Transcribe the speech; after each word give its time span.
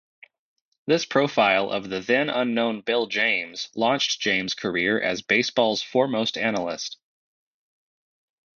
This 0.87 1.05
profile 1.05 1.69
of 1.69 1.87
the 1.87 1.99
then-unknown 1.99 2.81
Bill 2.81 3.05
James 3.05 3.69
launched 3.75 4.19
James's 4.19 4.55
career 4.55 4.99
as 4.99 5.21
baseball's 5.21 5.83
foremost 5.83 6.39
analyst. 6.39 6.97